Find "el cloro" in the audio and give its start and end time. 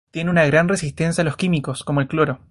2.01-2.39